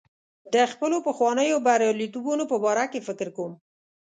د 0.53 0.55
خپلو 0.71 0.97
پخوانیو 1.07 1.63
بریالیتوبونو 1.67 2.43
په 2.51 2.57
باره 2.63 2.85
کې 2.91 3.05
فکر 3.07 3.27
کوم. 3.35 3.53